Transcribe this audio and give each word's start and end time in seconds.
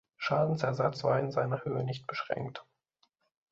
Schadensersatz 0.17 1.03
war 1.03 1.19
in 1.19 1.29
seiner 1.29 1.63
Höhe 1.63 1.83
nicht 1.83 2.07
beschränkt. 2.07 2.65